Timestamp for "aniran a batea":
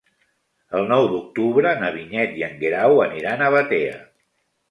3.05-4.01